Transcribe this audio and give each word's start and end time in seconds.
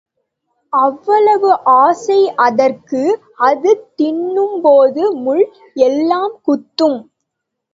அவ்வளவு 0.73 1.49
ஆசை 1.75 2.17
அதற்கு, 2.37 3.01
அது 3.41 3.71
தின்னும் 3.95 4.57
போது 4.61 5.11
முள் 5.21 5.45
எல்லாம் 5.83 6.33
குத்தும். 6.47 6.99